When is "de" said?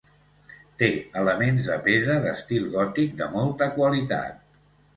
1.73-1.77, 3.23-3.31